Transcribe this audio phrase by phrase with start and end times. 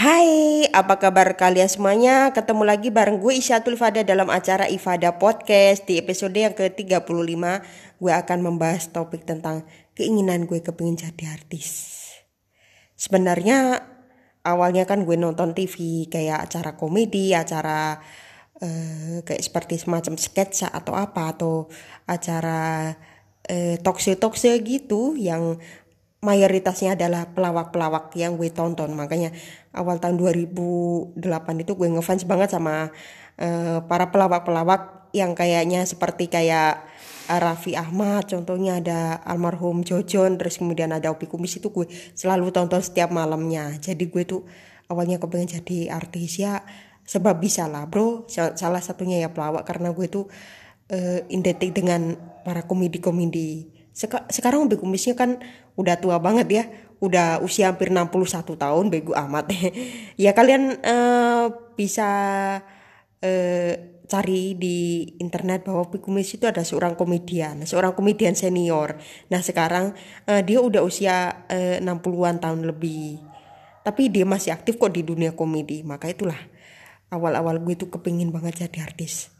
[0.00, 2.32] Hai, apa kabar kalian semuanya?
[2.32, 7.04] Ketemu lagi bareng gue Isyatul Fada dalam acara Ifada Podcast Di episode yang ke-35
[8.00, 11.68] Gue akan membahas topik tentang keinginan gue kepingin jadi artis
[12.96, 13.84] Sebenarnya
[14.40, 18.00] awalnya kan gue nonton TV kayak acara komedi, acara
[18.56, 21.68] uh, kayak seperti semacam sketsa atau apa Atau
[22.08, 22.96] acara
[23.84, 25.60] talk show gitu yang
[26.20, 28.92] mayoritasnya adalah pelawak-pelawak yang gue tonton.
[28.92, 29.32] Makanya
[29.72, 31.16] awal tahun 2008
[31.64, 32.92] itu gue ngefans banget sama
[33.40, 36.86] uh, para pelawak-pelawak yang kayaknya seperti kayak
[37.30, 41.86] Raffi Ahmad contohnya ada almarhum Jojon terus kemudian ada Opi Kumis itu gue
[42.18, 43.70] selalu tonton setiap malamnya.
[43.78, 44.42] Jadi gue tuh
[44.90, 46.42] awalnya kepengen jadi artis.
[46.42, 46.60] Ya
[47.06, 48.26] sebab bisa lah bro.
[48.28, 50.26] Salah satunya ya pelawak karena gue tuh
[50.90, 55.44] uh, identik dengan para komedi-komedi Seka sekarang Opi Kumisnya kan
[55.76, 56.64] udah tua banget ya.
[57.04, 59.52] Udah usia hampir 61 tahun bego amat
[60.24, 62.08] ya kalian uh, bisa
[63.20, 63.72] uh,
[64.10, 68.96] cari di internet bahwa Pikumis itu ada seorang komedian seorang komedian senior.
[69.28, 69.92] Nah sekarang
[70.28, 73.20] uh, dia udah usia uh, 60-an tahun lebih.
[73.84, 76.36] Tapi dia masih aktif kok di dunia komedi maka itulah
[77.12, 79.32] awal-awal gue itu kepingin banget jadi artis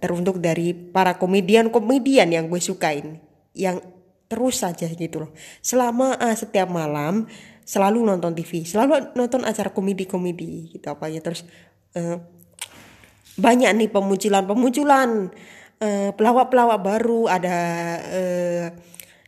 [0.00, 3.20] teruntuk dari para komedian-komedian yang gue sukain
[3.54, 3.80] yang
[4.28, 5.30] terus saja gitu loh.
[5.62, 7.30] Selama uh, setiap malam
[7.64, 11.48] selalu nonton TV selalu nonton acara komedi-komedi gitu apa ya terus
[11.96, 12.20] uh,
[13.40, 15.32] banyak nih pemunculan-pemunculan
[15.80, 17.56] uh, pelawak-pelawak baru ada
[18.04, 18.66] uh,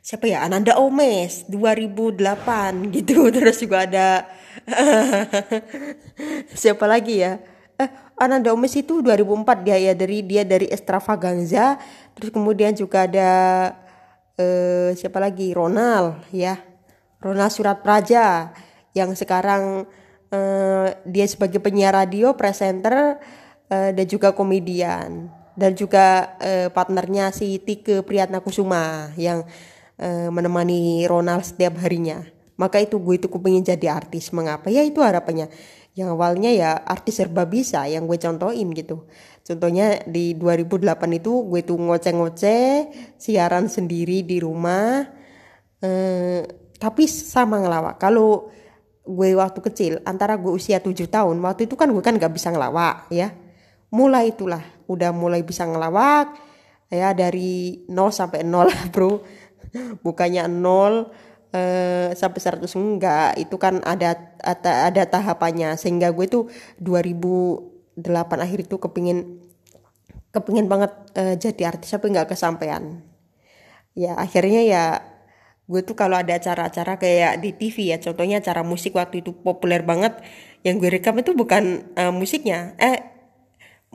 [0.07, 3.27] siapa ya Ananda Omes 2008 gitu.
[3.35, 4.31] Terus juga ada
[6.63, 7.43] siapa lagi ya?
[7.75, 11.75] Eh Ananda Omes itu 2004 dia ya dari dia dari Extravaganza
[12.17, 13.31] terus kemudian juga ada
[14.37, 15.53] eh, siapa lagi?
[15.53, 16.61] Ronald ya.
[17.21, 18.53] Ronald Surat Praja
[18.93, 19.89] yang sekarang
[20.31, 23.19] eh, dia sebagai penyiar radio presenter
[23.73, 25.33] eh, dan juga komedian.
[25.57, 29.49] Dan juga eh, partnernya si Tike Priyatnakusuma yang
[29.97, 32.21] eh, menemani Ronald setiap harinya.
[32.57, 34.33] Maka itu gue itu kepingin jadi artis.
[34.33, 34.69] Mengapa?
[34.69, 35.49] Ya itu harapannya.
[35.97, 39.09] Yang awalnya ya artis serba bisa yang gue contohin gitu
[39.47, 45.07] contohnya di 2008 itu gue tuh ngoceh-ngoceh siaran sendiri di rumah
[45.81, 46.43] eh,
[46.77, 47.97] tapi sama ngelawak.
[47.97, 48.53] Kalau
[49.07, 52.53] gue waktu kecil antara gue usia 7 tahun waktu itu kan gue kan gak bisa
[52.53, 53.33] ngelawak ya.
[53.95, 56.37] Mulai itulah udah mulai bisa ngelawak
[56.91, 59.23] ya dari 0 sampai 0 bro.
[60.03, 63.31] Bukannya 0 uh, sampai 100 enggak.
[63.41, 65.79] Itu kan ada ada, ada tahapannya.
[65.79, 66.45] Sehingga gue tuh
[67.97, 69.41] 2008 akhir itu kepingin
[70.31, 73.01] kepingin banget uh, jadi artis tapi nggak kesampaian.
[73.97, 74.85] Ya akhirnya ya
[75.67, 79.83] gue tuh kalau ada acara-acara kayak di TV ya contohnya acara musik waktu itu populer
[79.83, 80.21] banget
[80.63, 82.77] yang gue rekam itu bukan uh, musiknya.
[82.77, 83.16] Eh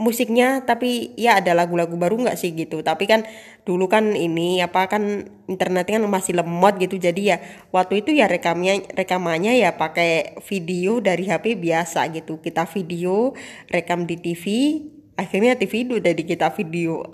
[0.02, 2.82] musiknya tapi ya ada lagu-lagu baru nggak sih gitu.
[2.82, 3.22] Tapi kan
[3.62, 6.98] dulu kan ini apa kan internetnya kan masih lemot gitu.
[6.98, 7.38] Jadi ya
[7.70, 12.42] waktu itu ya rekamnya rekamannya ya pakai video dari HP biasa gitu.
[12.42, 13.38] Kita video
[13.70, 14.44] rekam di TV
[15.22, 17.06] akhirnya TV itu udah di kita video.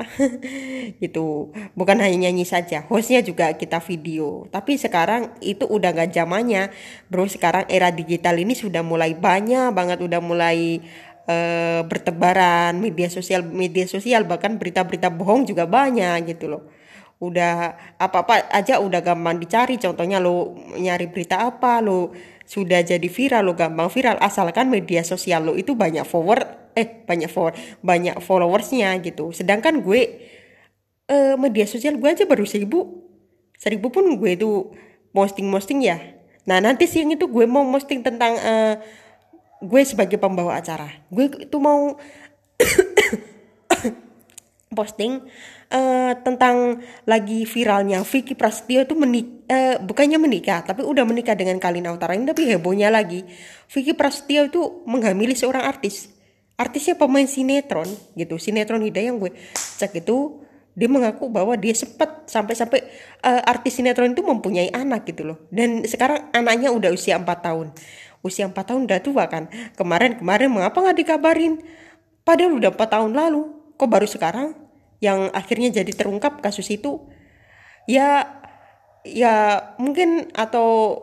[1.03, 1.51] Gitu.
[1.75, 4.47] Bukan hanya nyanyi saja hostnya juga kita video.
[4.47, 6.71] Tapi sekarang itu udah gak zamannya.
[7.11, 10.79] Bro sekarang era digital ini sudah mulai banyak banget udah mulai
[11.27, 16.63] uh, bertebaran media sosial media sosial bahkan berita-berita bohong juga banyak gitu loh.
[17.17, 22.13] Udah apa-apa aja udah gampang dicari contohnya lo nyari berita apa lo
[22.47, 26.45] sudah jadi viral lo gampang viral asalkan media sosial lo itu banyak forward
[26.77, 29.33] eh banyak forward banyak followersnya gitu.
[29.33, 30.01] Sedangkan gue
[31.09, 33.03] uh, media sosial gue aja baru seribu.
[33.57, 34.69] Seribu pun gue itu
[35.09, 35.97] posting posting ya.
[36.45, 38.77] Nah nanti siang itu gue mau posting tentang uh,
[39.63, 41.97] gue sebagai pembawa acara gue itu mau
[44.77, 45.23] posting
[45.71, 51.57] uh, tentang lagi viralnya Vicky Prasetyo itu menik uh, bukannya menikah tapi udah menikah dengan
[51.57, 53.25] Kalina Utara ini tapi hebohnya lagi.
[53.71, 56.11] Vicky Prasetyo itu menghamili seorang artis.
[56.57, 57.85] Artisnya pemain sinetron
[58.17, 58.41] gitu.
[58.41, 60.41] Sinetron Hidayah yang gue cek itu
[60.77, 62.85] dia mengaku bahwa dia sempat sampai-sampai
[63.25, 65.37] uh, artis sinetron itu mempunyai anak gitu loh.
[65.49, 67.73] Dan sekarang anaknya udah usia 4 tahun
[68.27, 69.47] usia 4 tahun udah tua kan.
[69.79, 71.63] Kemarin-kemarin mengapa nggak dikabarin?
[72.27, 73.41] Padahal udah 4 tahun lalu
[73.79, 74.53] kok baru sekarang?
[74.99, 77.07] Yang akhirnya jadi terungkap kasus itu
[77.87, 78.27] ya
[79.07, 80.99] ya mungkin atau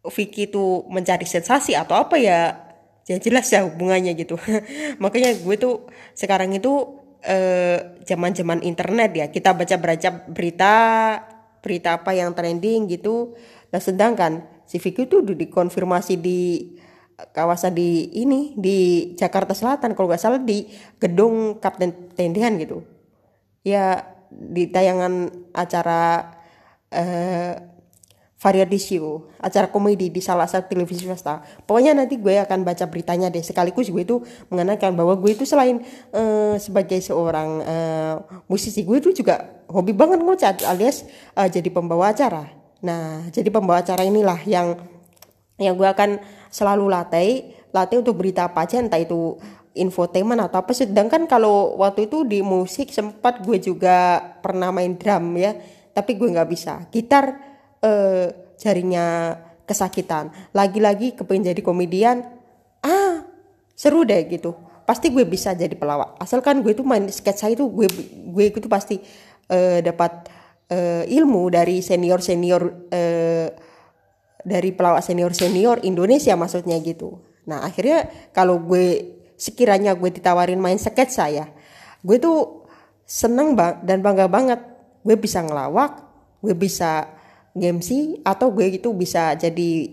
[0.00, 2.70] Vicky itu mencari sensasi atau apa ya
[3.04, 4.38] ya jelas ya hubungannya gitu.
[5.02, 10.74] Makanya gue tuh sekarang itu eh, zaman-zaman internet ya kita baca baca berita
[11.60, 13.36] berita apa yang trending gitu.
[13.74, 16.70] Nah sedangkan si Vicky itu udah dikonfirmasi di
[17.34, 20.70] kawasan di ini di Jakarta Selatan kalau nggak salah di
[21.02, 22.86] gedung Kapten Tendian gitu.
[23.66, 26.30] Ya di tayangan acara
[26.94, 27.58] eh,
[28.40, 31.42] variety show acara komedi di salah satu televisi swasta.
[31.66, 33.42] Pokoknya nanti gue akan baca beritanya deh.
[33.42, 35.82] Sekaligus gue itu mengenalkan bahwa gue itu selain
[36.14, 38.14] uh, sebagai seorang uh,
[38.46, 41.04] musisi gue itu juga hobi banget ngocat alias
[41.36, 44.76] uh, jadi pembawa acara nah jadi pembawa acara inilah yang
[45.60, 46.16] yang gue akan
[46.48, 49.38] selalu latih latih untuk berita apa aja entah itu
[49.74, 50.72] infotainment atau apa.
[50.74, 55.54] Sedangkan kalau waktu itu di musik sempat gue juga pernah main drum ya
[55.94, 56.86] tapi gue nggak bisa.
[56.90, 57.38] Gitar
[57.82, 59.36] eh, jarinya
[59.66, 60.34] kesakitan.
[60.50, 62.26] Lagi-lagi kepengen jadi komedian
[62.82, 63.22] ah
[63.78, 64.56] seru deh gitu.
[64.86, 66.18] Pasti gue bisa jadi pelawak.
[66.18, 67.86] Asalkan gue itu main sketsa itu gue
[68.34, 68.98] gue itu pasti
[69.46, 70.39] eh, dapat
[70.70, 73.50] eh, ilmu dari senior senior eh,
[74.40, 77.20] dari pelawak senior senior Indonesia maksudnya gitu.
[77.50, 81.48] Nah akhirnya kalau gue sekiranya gue ditawarin main sketsa ya
[82.00, 82.64] gue tuh
[83.04, 84.60] seneng bang dan bangga banget.
[85.02, 86.06] Gue bisa ngelawak
[86.40, 87.04] gue bisa
[87.52, 89.92] MC atau gue gitu bisa jadi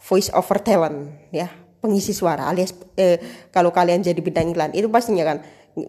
[0.00, 1.46] voice over talent ya.
[1.80, 5.38] Pengisi suara alias eh, kalau kalian jadi bidang iklan itu pastinya kan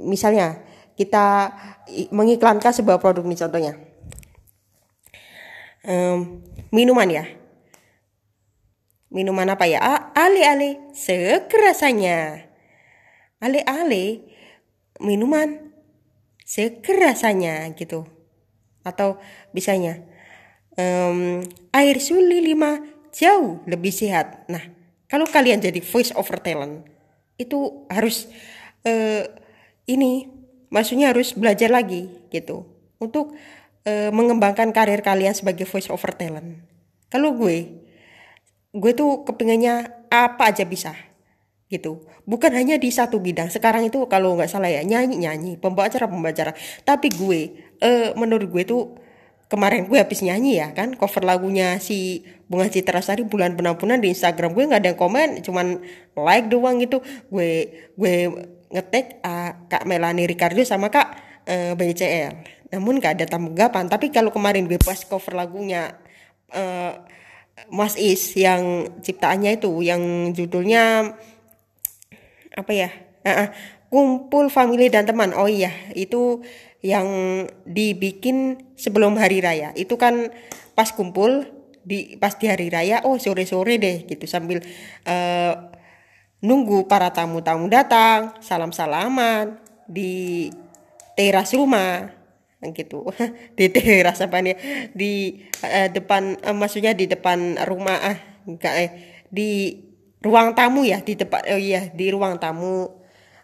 [0.08, 0.64] misalnya
[0.96, 1.52] kita
[2.16, 3.74] mengiklankan sebuah produk nih contohnya
[5.86, 7.26] um, minuman ya?
[9.12, 9.80] Minuman apa ya?
[10.16, 12.48] Ale ale sekerasanya.
[13.44, 14.26] Ale ale
[15.04, 15.74] minuman.
[16.48, 18.08] Sekerasanya gitu.
[18.84, 19.20] Atau
[19.56, 20.04] bisanya.
[20.80, 21.44] Um,
[21.76, 22.80] air suli lima
[23.12, 24.48] jauh lebih sehat.
[24.48, 24.64] Nah,
[25.12, 26.88] kalau kalian jadi voice over talent,
[27.36, 28.32] itu harus
[28.88, 29.28] uh,
[29.84, 30.32] ini,
[30.72, 32.64] maksudnya harus belajar lagi gitu.
[33.04, 33.36] Untuk
[33.86, 36.62] uh, mengembangkan karir kalian sebagai voice over talent.
[37.12, 37.82] Kalau gue,
[38.72, 40.96] gue tuh kepinginnya apa aja bisa
[41.72, 42.04] gitu.
[42.28, 43.48] Bukan hanya di satu bidang.
[43.48, 46.52] Sekarang itu kalau nggak salah ya nyanyi nyanyi pembawa acara pembawa acara
[46.84, 49.00] tapi gue uh, menurut gue tuh
[49.48, 54.12] kemarin gue habis nyanyi ya kan cover lagunya si Bunga Citra Sari bulan penampunan di
[54.12, 55.80] Instagram gue nggak ada yang komen cuman
[56.20, 57.00] like doang gitu.
[57.32, 58.16] Gue gue
[58.72, 61.08] ngetek uh, Kak Melani Ricardo sama Kak
[61.48, 63.92] uh, eh, BCL namun gak ada tanggapan.
[63.92, 66.00] Tapi kalau kemarin gue pas cover lagunya
[66.56, 66.96] uh,
[67.68, 71.14] Mas Is yang ciptaannya itu yang judulnya
[72.56, 72.90] apa ya?
[73.22, 73.48] Uh, uh,
[73.92, 75.36] kumpul family dan teman.
[75.36, 76.42] Oh iya itu
[76.82, 77.08] yang
[77.68, 79.76] dibikin sebelum hari raya.
[79.76, 80.32] Itu kan
[80.74, 81.46] pas kumpul
[81.84, 84.24] di pas di hari raya oh sore sore deh gitu.
[84.26, 84.64] Sambil
[85.06, 85.54] uh,
[86.42, 90.50] nunggu para tamu-tamu datang salam salaman di
[91.14, 92.21] teras rumah
[92.70, 93.10] gitu
[93.58, 94.56] di teras apa nih
[94.94, 98.90] di uh, depan uh, maksudnya di depan rumah ah enggak eh
[99.34, 99.82] di
[100.22, 102.86] ruang tamu ya di depan oh iya di ruang tamu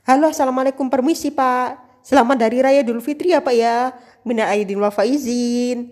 [0.06, 3.92] halo assalamualaikum permisi pak Selamat dari Raya Idul Fitri ya Pak ya.
[4.24, 5.92] Mina aidin wa faizin.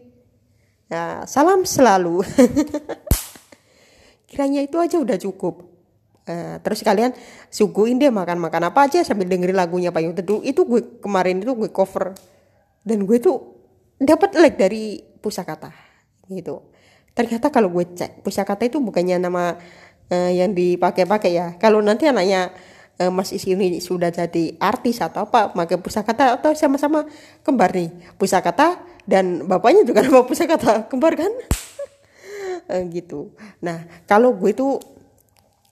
[0.88, 2.24] Nah, salam selalu.
[4.32, 5.68] Kiranya itu aja udah cukup.
[6.24, 7.12] Uh, terus kalian
[7.52, 10.40] suguhin dia makan-makan apa aja sambil dengerin lagunya Payung Teduh.
[10.40, 12.16] Itu gue kemarin itu gue cover.
[12.86, 13.38] Dan gue tuh
[13.98, 15.74] dapat like dari pusakata
[16.30, 16.62] gitu.
[17.18, 19.58] Ternyata kalau gue cek pusakata itu bukannya nama
[20.14, 21.48] uh, yang dipakai-pakai ya.
[21.58, 22.54] Kalau nanti anaknya
[23.00, 27.08] uh, Mas Is ini sudah jadi artis atau apa pakai pusakata atau sama-sama
[27.44, 31.32] kembar nih pusakata dan bapaknya juga nama pusakata kembar kan
[32.72, 34.80] uh, gitu nah kalau gue tuh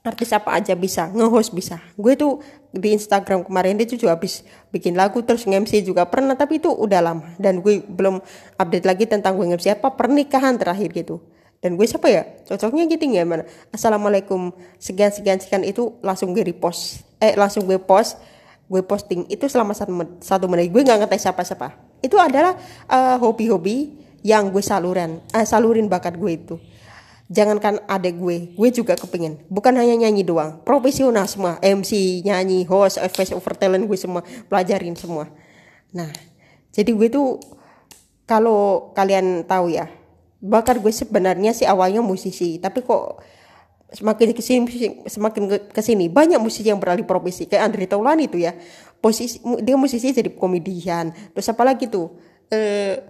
[0.04, 1.80] artis apa aja bisa nge-host bisa.
[1.96, 2.44] Gue tuh
[2.76, 7.00] di Instagram kemarin dia juga habis bikin lagu terus nge-MC juga pernah tapi itu udah
[7.00, 7.26] lama.
[7.40, 8.20] Dan gue belum
[8.60, 11.24] update lagi tentang gue nge-MC apa pernikahan terakhir gitu.
[11.64, 12.28] Dan gue siapa ya?
[12.44, 13.48] Cocoknya gitu ya mana?
[13.72, 14.52] Assalamualaikum.
[14.78, 17.08] Sekian sekian sekian itu langsung gue repost.
[17.24, 18.20] Eh langsung gue post.
[18.68, 19.24] Gue posting.
[19.32, 20.68] Itu selama satu, menit, satu menit.
[20.68, 22.60] Gue nggak ngetes siapa siapa itu adalah
[22.92, 26.56] uh, hobi-hobi yang gue saluran uh, salurin bakat gue itu
[27.34, 29.42] jangankan adek gue gue juga kepingin.
[29.50, 30.62] Bukan hanya nyanyi doang.
[30.62, 31.58] Profesional semua.
[31.60, 34.22] MC nyanyi host face over talent gue semua.
[34.46, 35.28] Pelajarin semua.
[35.92, 36.14] Nah
[36.70, 37.42] jadi gue tuh
[38.30, 39.90] kalau kalian tahu ya
[40.40, 42.62] bakat gue sebenarnya sih awalnya musisi.
[42.62, 43.26] Tapi kok
[43.94, 44.66] semakin ke sini
[45.06, 47.50] semakin ke sini banyak musisi yang beralih profesi.
[47.50, 48.54] Kayak Andre Taulani itu ya.
[49.02, 51.12] Posisi dia musisi jadi komedian.
[51.34, 52.14] Terus apa lagi tuh?
[52.54, 53.02] Eh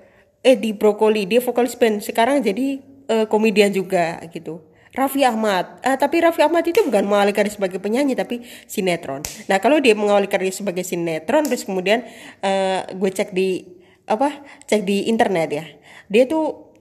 [0.44, 2.04] Edi Brokoli dia vokalis band.
[2.04, 4.64] Sekarang jadi eh, komedian juga gitu.
[4.94, 5.82] Raffi Ahmad.
[5.82, 9.26] Eh, tapi Raffi Ahmad itu bukan mengawali karir sebagai penyanyi tapi sinetron.
[9.50, 12.06] Nah kalau dia mengawali karir sebagai sinetron terus kemudian
[12.46, 13.66] eh, gue cek di
[14.06, 15.66] apa cek di internet ya.
[16.12, 16.76] Dia tuh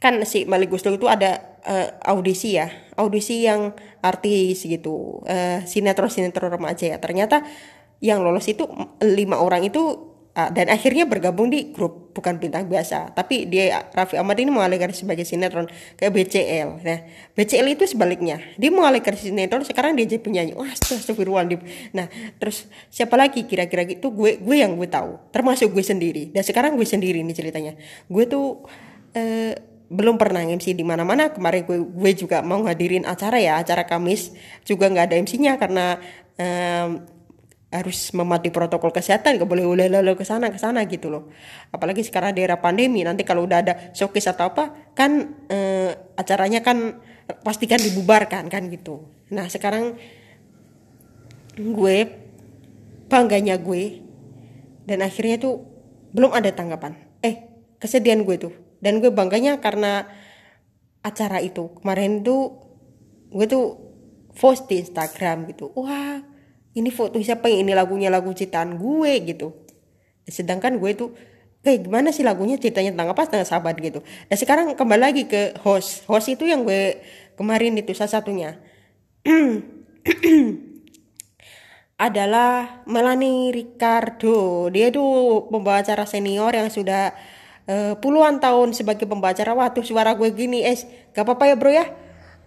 [0.00, 2.72] kan si Malik Guslo itu ada uh, audisi ya.
[2.96, 5.20] Audisi yang artis gitu.
[5.28, 6.96] Uh, sinetron sinetron remaja ya.
[6.96, 7.44] Ternyata
[8.00, 8.64] yang lolos itu
[9.04, 10.09] lima orang itu
[10.40, 13.12] uh, dan akhirnya bergabung di grup bukan bintang biasa.
[13.12, 16.98] Tapi dia Raffi Ahmad ini mengalihkan sebagai sinetron ke BCL nah
[17.36, 18.40] BCL itu sebaliknya.
[18.56, 20.52] Dia mengalihkan sinetron sekarang dia jadi penyanyi.
[20.56, 21.60] Wah astagfirullahaladzim.
[21.92, 22.08] Nah
[22.40, 24.08] terus siapa lagi kira-kira gitu?
[24.08, 25.20] Gue gue yang gue tahu.
[25.28, 26.32] Termasuk gue sendiri.
[26.32, 27.72] Dan sekarang gue sendiri nih ceritanya.
[28.08, 28.64] Gue tuh
[29.14, 29.52] uh,
[29.90, 31.34] belum pernah MC di mana-mana.
[31.34, 34.32] Kemarin gue gue juga mau ngadirin acara ya acara Kamis.
[34.62, 35.98] Juga nggak ada MC-nya karena
[36.38, 37.19] um,
[37.70, 41.30] harus mematuhi protokol kesehatan gak boleh boleh lalu ke sana ke sana gitu loh.
[41.70, 46.98] Apalagi sekarang daerah pandemi nanti kalau udah ada showcase atau apa kan uh, acaranya kan
[47.46, 49.06] pastikan dibubarkan kan gitu.
[49.30, 49.94] Nah sekarang
[51.54, 51.96] gue
[53.06, 54.02] bangganya gue
[54.82, 55.62] dan akhirnya tuh
[56.10, 56.98] belum ada tanggapan.
[57.22, 57.46] Eh
[57.78, 58.54] kesedihan gue tuh.
[58.82, 60.10] Dan gue bangganya karena
[61.06, 61.70] acara itu.
[61.78, 62.66] Kemarin tuh
[63.30, 63.78] gue tuh
[64.34, 65.70] post di Instagram gitu.
[65.78, 66.29] Wah
[66.74, 69.54] ini foto siapa yang ini lagunya lagu ciptaan gue gitu.
[70.26, 71.10] Sedangkan gue tuh
[71.66, 73.22] kayak gimana sih lagunya ceritanya tentang apa?
[73.26, 74.00] Tentang sahabat gitu.
[74.30, 76.06] Dan sekarang kembali lagi ke host.
[76.06, 77.02] Host itu yang gue
[77.34, 78.50] kemarin itu salah satunya.
[82.00, 84.70] Adalah Melanie Ricardo.
[84.72, 87.12] Dia tuh pembawa acara senior yang sudah
[87.68, 91.86] uh, puluhan tahun sebagai pembaca waktu suara gue gini es gak apa-apa ya bro ya.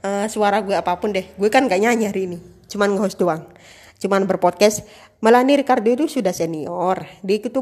[0.03, 1.27] Uh, suara gue apa pun deh.
[1.37, 3.45] Gue kan gak nyanyi hari ini cuman nge-host doang
[4.03, 4.83] cuman berpodcast.
[5.23, 7.07] Melani Ricardo itu sudah senior.
[7.23, 7.59] Dia itu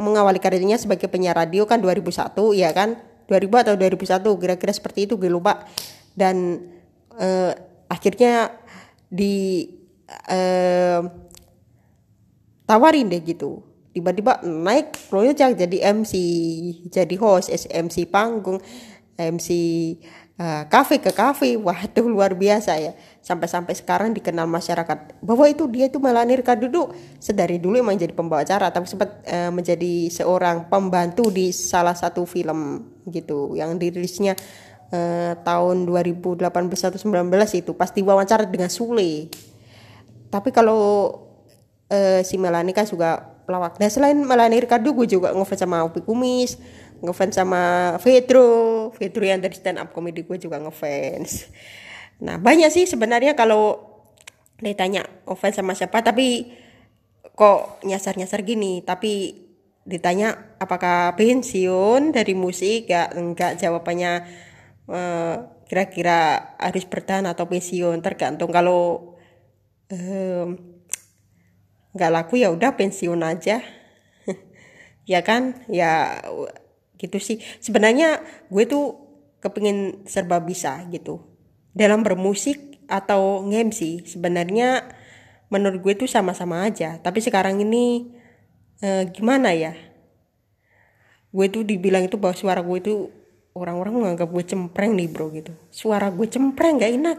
[0.00, 2.96] mengawali karirnya sebagai penyiar radio kan 2001 ya kan?
[3.28, 5.68] 2000 atau 2001 kira-kira seperti itu gue lupa.
[6.16, 6.64] Dan
[7.20, 7.52] uh,
[7.92, 8.56] akhirnya
[9.12, 9.68] di
[10.32, 11.04] uh,
[12.64, 13.60] tawarin deh gitu.
[13.94, 16.12] Tiba-tiba naik proyek jadi MC
[16.90, 18.58] jadi host MC panggung
[19.14, 19.48] MC
[20.66, 22.92] kafe ke kafe wah itu luar biasa ya.
[23.22, 26.92] Sampai-sampai sekarang dikenal masyarakat bahwa itu dia itu melanirkan duduk.
[27.22, 32.26] Sedari dulu emang jadi pembawa acara tapi sempat uh, menjadi seorang pembantu di salah satu
[32.26, 34.34] film gitu yang dirilisnya
[34.90, 39.30] uh, tahun 2018 atau 19 itu pasti wawancara dengan Sule.
[40.34, 41.14] Tapi kalau
[41.94, 43.76] uh, si Melani kan juga pelawak.
[43.76, 46.56] Nah selain Melani Ricardo gue juga ngefans sama Upi Kumis,
[47.04, 51.52] ngefans sama Vetro, Vetro yang dari stand up comedy gue juga ngefans.
[52.24, 53.92] Nah banyak sih sebenarnya kalau
[54.58, 56.48] ditanya ngefans sama siapa tapi
[57.36, 58.80] kok nyasar-nyasar gini?
[58.80, 59.44] Tapi
[59.84, 62.88] ditanya apakah pensiun dari musik?
[62.88, 64.24] Ya enggak jawabannya
[64.88, 65.36] uh,
[65.68, 68.00] kira-kira harus bertahan atau pensiun.
[68.00, 69.14] Tergantung kalau
[69.92, 70.56] um,
[71.94, 73.60] nggak laku ya udah pensiun aja.
[75.04, 75.68] Ya kan?
[75.68, 76.24] Ya
[76.98, 77.42] gitu sih.
[77.58, 78.98] Sebenarnya gue tuh
[79.44, 81.20] kepingin serba bisa gitu.
[81.74, 84.84] Dalam bermusik atau ngemsi sebenarnya
[85.52, 86.96] menurut gue tuh sama-sama aja.
[87.00, 88.14] Tapi sekarang ini
[88.80, 89.76] eh, gimana ya?
[91.34, 92.94] Gue tuh dibilang itu bahwa suara gue itu
[93.54, 95.54] orang-orang menganggap gue cempreng nih bro gitu.
[95.70, 97.18] Suara gue cempreng gak enak.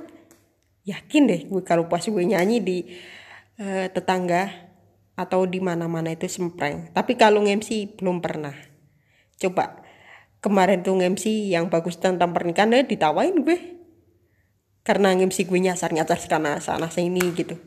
[0.85, 2.77] Yakin deh gue kalau pas gue nyanyi di
[3.57, 4.51] uh, tetangga
[5.15, 6.91] atau di mana-mana itu sempreng.
[6.91, 8.74] Tapi kalau MC belum pernah.
[9.39, 9.83] Coba
[10.39, 13.81] kemarin tuh MC yang bagus tentang pernikahan eh, ditawain gue.
[14.85, 17.57] Karena MC gue nyasar-nyasar sana sana sini gitu.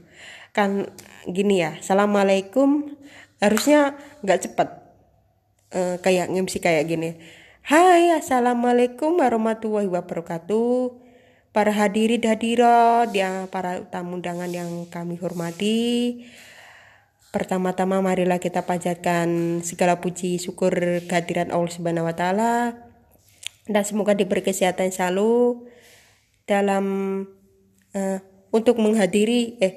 [0.54, 0.86] Kan
[1.26, 2.94] gini ya, Assalamualaikum
[3.42, 4.68] harusnya nggak cepet.
[5.68, 7.20] Uh, kayak MC kayak gini.
[7.60, 11.04] Hai, Assalamualaikum warahmatullahi wabarakatuh.
[11.52, 16.24] Para hadirin hadirat, ya para tamu undangan yang kami hormati.
[17.28, 20.72] Pertama-tama marilah kita panjatkan segala puji syukur
[21.04, 22.52] kehadiran Allah Subhanahu wa taala.
[23.68, 25.68] Dan semoga diberi kesehatan selalu
[26.48, 26.84] dalam
[27.92, 28.18] uh,
[28.48, 29.76] untuk menghadiri eh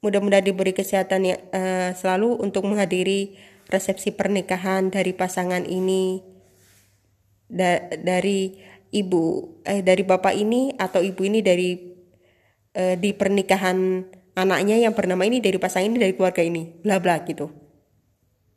[0.00, 3.36] mudah-mudahan diberi kesehatan ya uh, selalu untuk menghadiri
[3.68, 6.24] resepsi pernikahan dari pasangan ini
[7.44, 8.56] da dari
[8.88, 11.76] ibu eh dari bapak ini atau ibu ini dari
[12.72, 16.70] uh, di pernikahan anaknya yang bernama ini dari pasangan ini dari keluarga ini.
[16.82, 17.50] Bla bla gitu.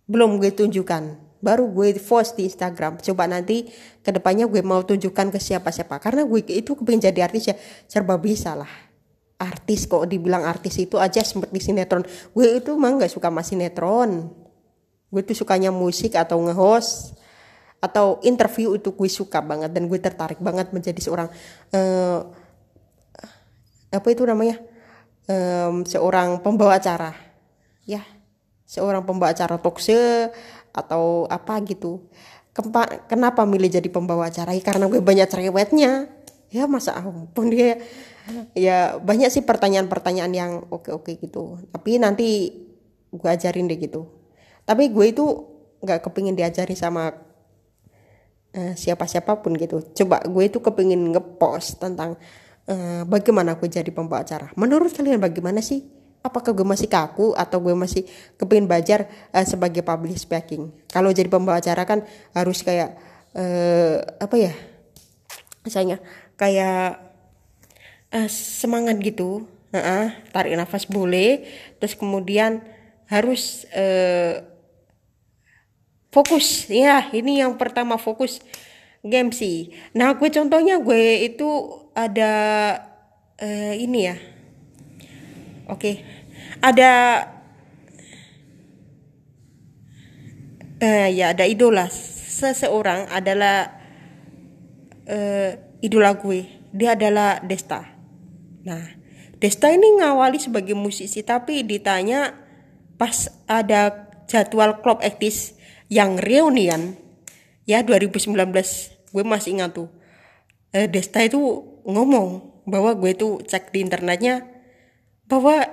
[0.05, 1.03] Belum gue tunjukkan.
[1.43, 2.99] Baru gue post di Instagram.
[3.03, 3.67] Coba nanti
[3.99, 5.99] ke depannya gue mau tunjukkan ke siapa-siapa.
[5.99, 7.55] Karena gue itu kepengen jadi artis ya.
[7.87, 8.69] Serba bisa lah.
[9.39, 12.07] Artis kok dibilang artis itu aja seperti sinetron.
[12.31, 14.31] Gue itu emang gak suka sama sinetron.
[15.11, 17.19] Gue tuh sukanya musik atau nge-host.
[17.83, 19.75] Atau interview itu gue suka banget.
[19.75, 21.27] Dan gue tertarik banget menjadi seorang
[21.75, 22.23] uh,
[23.93, 24.57] apa itu namanya
[25.29, 27.13] um, seorang pembawa acara
[27.83, 28.03] ya
[28.63, 30.31] seorang pembawa acara talkshow
[30.73, 32.01] atau apa gitu
[32.53, 34.53] Kempa, kenapa milih jadi pembawa acara?
[34.53, 36.05] Ya, karena gue banyak cerewetnya.
[36.53, 37.81] Ya masa ampun dia
[38.53, 41.57] ya banyak sih pertanyaan-pertanyaan yang oke-oke gitu.
[41.73, 42.53] Tapi nanti
[43.09, 44.05] gue ajarin deh gitu.
[44.69, 45.25] Tapi gue itu
[45.81, 47.09] nggak kepingin diajari sama
[48.53, 49.81] uh, siapa siapa pun gitu.
[49.97, 52.21] Coba gue itu kepingin ngepost tentang
[52.69, 54.51] uh, bagaimana gue jadi pembawa acara.
[54.55, 56.03] Menurut kalian bagaimana sih?
[56.23, 58.07] apakah gue masih kaku atau gue masih
[58.39, 60.71] kepingin belajar uh, sebagai public speaking?
[60.87, 62.95] Kalau jadi pembawa acara kan harus kayak
[63.35, 64.53] uh, apa ya
[65.67, 65.99] misalnya
[66.39, 67.03] kayak
[68.15, 69.45] uh, semangat gitu.
[69.73, 71.43] Uh -uh, tarik nafas boleh.
[71.83, 72.63] Terus kemudian
[73.11, 74.39] harus uh,
[76.09, 76.71] fokus.
[76.71, 78.39] Ya ini yang pertama fokus
[79.03, 79.69] game sih.
[79.99, 81.49] Nah gue contohnya gue itu
[81.91, 82.33] ada
[83.37, 84.15] uh, ini ya.
[85.67, 85.79] Oke.
[85.79, 85.95] Okay.
[86.63, 86.91] ada
[90.79, 91.91] uh, ya ada idola.
[92.33, 93.75] Seseorang adalah
[95.07, 95.51] uh,
[95.83, 96.71] idola gue.
[96.73, 97.83] Dia adalah Desta.
[98.63, 98.83] Nah
[99.35, 102.31] Desta ini ngawali sebagai musisi tapi ditanya
[102.95, 105.59] pas ada jadwal klub ektis
[105.91, 106.95] yang reunian
[107.67, 109.87] ya 2019 gue masih ingat tuh
[110.73, 111.39] uh, Desta itu
[111.85, 114.43] ngomong bahwa gue tuh cek di internetnya
[115.29, 115.63] bahwa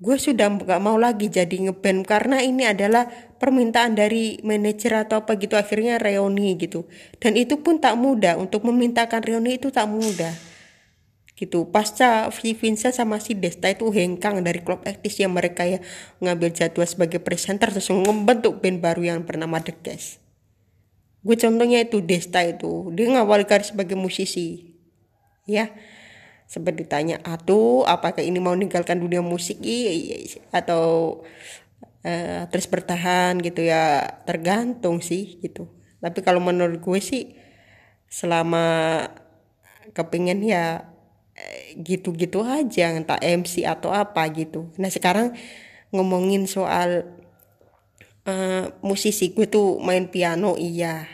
[0.00, 3.04] gue sudah nggak mau lagi jadi ngeband karena ini adalah
[3.36, 6.88] permintaan dari manajer atau apa gitu akhirnya reuni gitu.
[7.20, 10.32] Dan itu pun tak mudah untuk memintakan reuni itu tak mudah.
[11.36, 11.68] Gitu.
[11.68, 15.84] Pasca Vincent sama si Desta itu hengkang dari klub aktis yang mereka ya
[16.24, 20.29] ngambil jadwal sebagai presenter terus membentuk band baru yang bernama The Cast
[21.20, 22.88] gue contohnya itu Desta itu.
[22.96, 24.76] Dia ngawal karir sebagai musisi.
[25.44, 25.72] Ya.
[26.50, 29.62] Sempat ditanya atuh apakah ini mau meninggalkan dunia musik?
[29.62, 30.40] Iya.
[30.50, 31.20] atau
[32.02, 34.02] uh, terus bertahan gitu ya.
[34.24, 35.68] Tergantung sih gitu.
[36.00, 37.36] Tapi kalau menurut gue sih
[38.10, 39.06] selama
[39.94, 40.90] kepingin ya
[41.38, 44.72] eh, gitu-gitu aja entah MC atau apa gitu.
[44.80, 45.36] Nah sekarang
[45.94, 47.19] ngomongin soal
[48.26, 51.06] uh, musisi gue tuh main piano iya.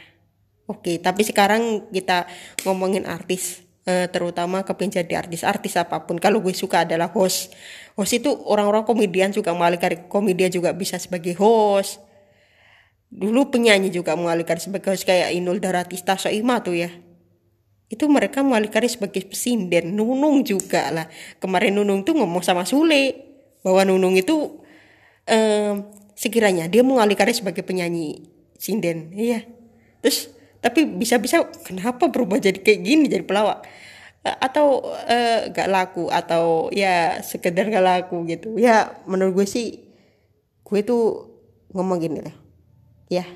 [0.67, 2.27] Oke okay, tapi sekarang kita
[2.67, 6.19] ngomongin artis uh, terutama kepingin jadi artis-artis apa pun.
[6.19, 7.55] Kalau gue suka adalah host.
[7.95, 12.03] Host itu orang-orang komedian juga mengalihkan komedian juga bisa sebagai host.
[13.07, 16.91] Dulu penyanyi juga mengalihkan sebagai host kayak Inul Daratista Soima tuh ya.
[17.87, 21.07] Itu mereka mengalihkan sebagai pesinden Nunung juga lah.
[21.39, 23.15] Kemarin Nunung tuh ngomong sama Sule
[23.63, 24.59] bahwa Nunung itu
[25.31, 25.75] um,
[26.17, 29.45] sekiranya dia mengalihkan sebagai penyanyi sinden iya.
[30.01, 30.33] Terus
[30.65, 33.63] tapi bisa-bisa kenapa berubah jadi kayak gini jadi pelawak?
[34.27, 38.57] Eh, atau uh, gak laku atau ya sekedar gak laku gitu?
[38.59, 39.87] Ya menurut gue sih
[40.67, 41.31] gue tuh
[41.77, 42.35] ngomong gini lah.
[43.13, 43.29] Ya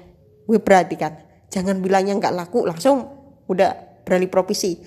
[0.48, 1.20] gue perhatikan.
[1.52, 3.06] Jangan bilangnya gak laku langsung
[3.46, 4.80] udah beralih profesi.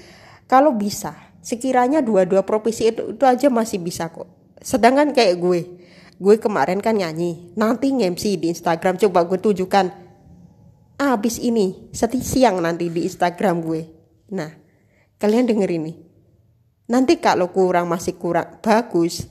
[0.50, 4.28] Kalau bisa sekiranya dua-dua profesi itu, itu aja masih bisa kok.
[4.60, 5.83] Sedangkan kayak gue
[6.18, 10.04] gue kemarin kan nyanyi nanti nge-MC di Instagram coba gue tunjukkan
[10.98, 13.82] abis ini seti siang nanti di Instagram gue.
[14.34, 14.52] Nah,
[15.18, 15.94] kalian denger ini.
[16.90, 19.26] Nanti kalau kurang masih kurang bagus,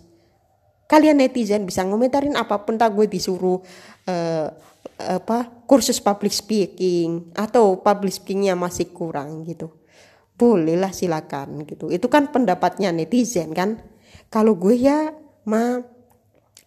[0.89, 3.61] kalian netizen bisa ngomentarin apa pun tak gue disuruh
[4.09, 4.49] uh,
[4.99, 9.71] apa kursus public speaking atau public speakingnya masih kurang gitu.
[10.35, 11.93] Bolehlah silakan gitu.
[11.93, 13.79] Itu kan pendapatnya netizen kan.
[14.33, 15.13] Kalau gue ya
[15.45, 15.85] ma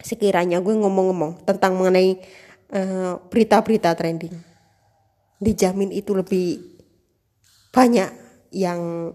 [0.06, 2.22] sekiranya gue ngomong-ngomong tentang mengenai
[2.70, 4.36] eh, berita-berita uh, trending
[5.42, 6.62] dijamin itu lebih
[7.74, 8.10] banyak
[8.56, 9.12] yang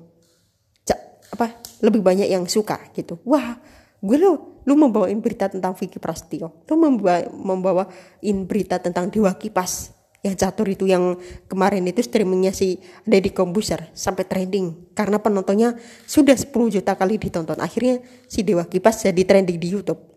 [1.31, 1.47] apa
[1.81, 3.23] lebih banyak yang suka gitu.
[3.25, 3.57] Wah
[4.03, 6.53] gue lo lu membawain berita tentang Vicky Prasetyo.
[6.69, 11.17] Lu membawa membawain berita tentang Dewa Kipas yang catur itu yang
[11.49, 12.77] kemarin itu streamingnya si
[13.09, 14.93] Deddy Kombuser sampai trending.
[14.93, 17.57] Karena penontonnya sudah 10 juta kali ditonton.
[17.57, 20.10] Akhirnya si Dewa Kipas jadi trending di YouTube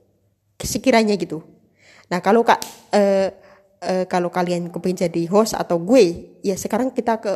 [0.63, 1.43] sekiranya gitu.
[2.09, 2.59] Nah kalau kak
[2.95, 3.29] eh,
[3.83, 7.33] uh, kalau kalian kepingin jadi host atau gue ya sekarang kita ke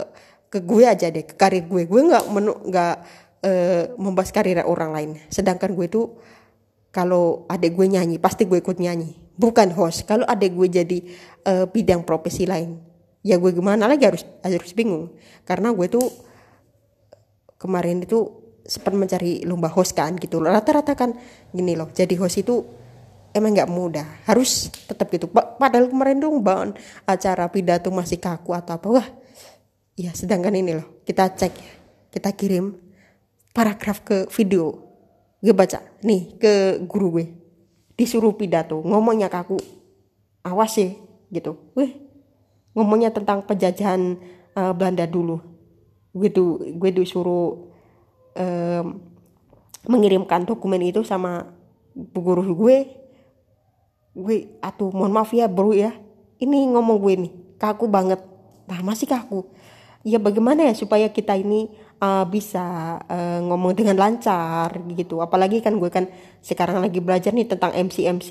[0.47, 1.83] ke gue aja deh ke karir gue.
[1.85, 2.95] Gue nggak menu nggak
[3.43, 5.09] uh, membahas karir orang lain.
[5.27, 6.17] Sedangkan gue tuh
[6.91, 9.15] kalau adek gue nyanyi pasti gue ikut nyanyi.
[9.37, 10.07] Bukan host.
[10.07, 10.97] Kalau adek gue jadi
[11.45, 12.79] uh, bidang profesi lain
[13.27, 15.11] ya gue gimana lagi harus harus bingung.
[15.43, 16.07] Karena gue tuh
[17.59, 21.15] kemarin itu sempat mencari lomba host kan gitu rata-rata kan
[21.55, 22.67] gini loh jadi host itu
[23.37, 24.07] emang nggak mudah.
[24.25, 25.29] Harus tetap gitu.
[25.31, 26.73] Padahal kemarin dong bangun
[27.05, 28.87] acara pidato masih kaku atau apa.
[28.89, 29.07] Wah
[29.93, 31.05] ya sedangkan ini loh.
[31.05, 31.53] Kita cek
[32.11, 32.73] kita kirim
[33.53, 34.73] paragraf ke video.
[35.39, 35.79] Gue baca.
[36.01, 37.25] Nih ke guru gue.
[37.93, 38.81] Disuruh pidato.
[38.81, 39.61] Ngomongnya kaku.
[40.41, 40.97] Awas sih
[41.29, 41.71] gitu.
[41.77, 42.03] Wih
[42.77, 44.21] ngomongnya tentang penjajahan
[44.53, 45.41] uh, Belanda dulu.
[46.13, 47.73] Gue tuh gue disuruh
[48.37, 48.85] um,
[49.87, 51.47] mengirimkan dokumen itu sama
[51.95, 52.77] guru gue
[54.17, 55.93] gue atuh mohon maaf ya bro ya.
[56.41, 58.21] Ini ngomong gue nih kaku banget.
[58.65, 59.45] Nah masih kaku.
[60.05, 61.67] Ya bagaimana ya supaya kita ini
[61.99, 65.19] uh, bisa uh, ngomong dengan lancar gitu.
[65.19, 66.07] Apalagi kan gue kan
[66.39, 68.29] sekarang lagi belajar nih tentang MC MC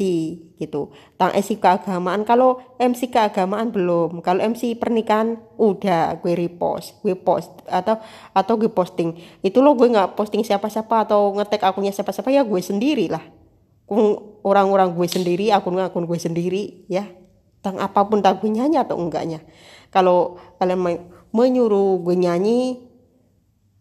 [0.57, 0.95] gitu.
[1.19, 2.25] Tentang MC keagamaan.
[2.25, 4.25] Kalau MC keagamaan belum.
[4.25, 8.01] Kalau MC pernikahan udah gue repost gue post atau
[8.33, 9.19] atau gue posting.
[9.45, 13.46] Itu lo gue nggak posting siapa-siapa atau ngetek akunnya siapa-siapa ya gue sendiri lah
[14.43, 17.07] orang-orang gue sendiri akun-akun gue sendiri ya.
[17.63, 19.43] Tentang apa pun tak gue nyanyi atau enggaknya.
[19.91, 21.03] Kalau kalian
[21.35, 22.87] menyuruh gue nyanyi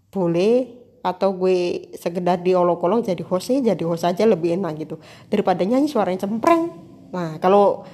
[0.10, 4.98] boleh atau gue sekedar diolok-olok jadi hostnya jadi host aja lebih enak gitu.
[5.30, 6.74] Daripada nyanyi suaranya cempreng.
[7.14, 7.86] Nah kalau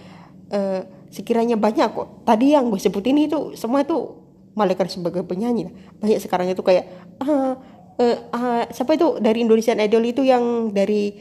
[0.47, 2.23] eh, sekiranya banyak kok.
[2.23, 4.15] Tadi yang gue sebutin itu semua itu
[4.55, 5.71] malaikat sebagai penyanyi.
[5.99, 6.87] Banyak sekarang itu kayak
[7.19, 7.59] ah,
[7.99, 9.19] eh, ah, siapa itu?
[9.19, 11.19] Dari Indonesian Idol itu yang dari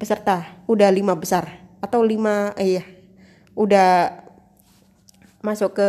[0.00, 2.84] peserta udah lima besar atau lima eh, iya
[3.52, 4.16] udah
[5.44, 5.88] masuk ke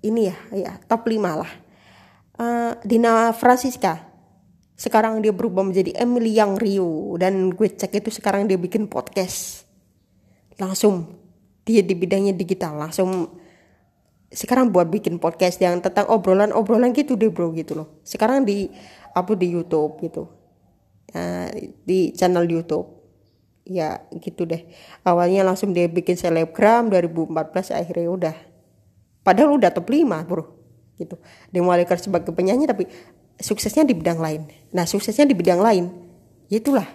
[0.00, 1.52] ini ya ya top lima lah.
[2.38, 4.08] Uh, Dina Francisca
[4.78, 9.66] sekarang dia berubah menjadi Emily Yang Rio dan gue cek itu sekarang dia bikin podcast.
[10.56, 11.18] Langsung
[11.66, 13.36] dia di bidangnya digital langsung
[14.30, 18.00] sekarang buat bikin podcast yang tentang obrolan-obrolan gitu deh bro gitu loh.
[18.06, 18.70] Sekarang di
[19.12, 20.30] upload di YouTube gitu.
[21.10, 21.48] Uh,
[21.82, 22.97] di channel YouTube
[23.68, 24.64] ya gitu deh.
[25.04, 28.36] Awalnya langsung dia bikin selebgram 2014 akhirnya udah.
[29.22, 30.44] Padahal udah top 5 bro.
[30.96, 31.14] Gitu.
[31.52, 32.88] Dia mulai sebagai penyanyi tapi
[33.38, 34.48] suksesnya di bidang lain.
[34.74, 35.84] Nah suksesnya di bidang lain
[36.48, 36.88] itulah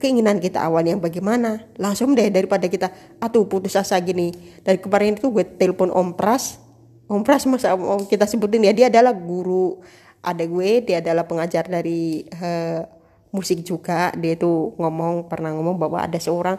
[0.00, 1.68] keinginan kita awalnya bagaimana.
[1.76, 4.32] Langsung deh daripada kita atuh putus asa gini.
[4.64, 6.58] Dari kemarin itu gue telepon Om Pras.
[7.06, 9.78] Om Pras masa om kita sebutin ya dia adalah guru.
[10.24, 12.99] Ada gue dia adalah pengajar dari uh,
[13.30, 14.14] musik juga.
[14.18, 16.58] Dia tuh ngomong pernah ngomong bahwa ada seorang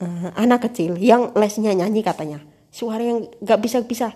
[0.00, 2.42] uh, anak kecil yang lesnya nyanyi katanya.
[2.70, 4.14] Suara yang gak bisa bisa.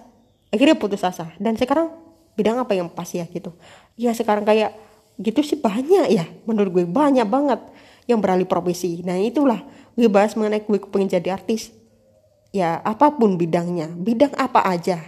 [0.51, 1.31] Akhirnya putus asa.
[1.39, 1.95] Dan sekarang
[2.35, 3.55] bidang apa yang pas ya gitu?
[3.95, 4.75] Ya sekarang kayak
[5.21, 6.27] gitu sih banyak ya.
[6.49, 7.61] Menurut gue banyak banget
[8.09, 9.03] yang beralih profesi.
[9.07, 9.63] Nah itulah
[9.95, 11.71] gue bahas mengenai gue pengen jadi artis.
[12.51, 13.93] Ya apa pun bidangnya.
[13.95, 14.99] Bidang apa aja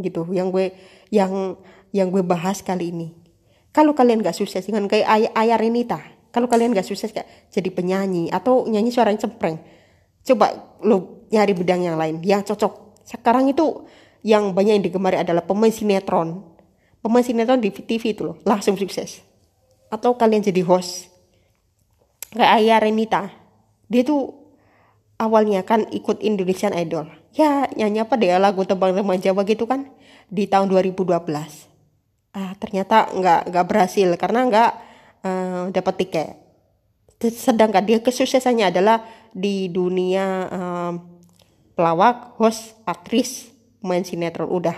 [0.00, 0.72] gitu yang gue
[1.12, 1.58] yang
[1.92, 3.08] yang gue bahas kali ini.
[3.72, 7.68] Kalau kalian gak sukses dengan kayak Ay Ayah Renita kalau kalian gak sukses gak jadi
[7.70, 9.60] penyanyi atau nyanyi suaranya cempreng
[10.26, 13.84] coba lo nyari bidang yang lain yang cocok sekarang itu
[14.22, 16.46] yang banyak yang digemari adalah pemain sinetron.
[17.02, 19.20] Pemain sinetron di TV itu loh, langsung sukses.
[19.90, 21.10] Atau kalian jadi host.
[22.30, 23.22] Kayak Ayah Renita.
[23.90, 24.32] Dia tuh
[25.18, 27.10] awalnya kan ikut Indonesian Idol.
[27.34, 29.90] Ya nyanyi apa deh lagu tebang-tebang Jawa gitu kan
[30.30, 31.12] di tahun 2012.
[32.32, 34.72] Ah ternyata nggak nggak berhasil karena nggak
[35.22, 36.28] uh, dapat tiket.
[37.22, 40.92] Sedangkan dia kesuksesannya adalah di dunia um,
[41.78, 44.76] pelawak, host, aktris, main sinetron udah.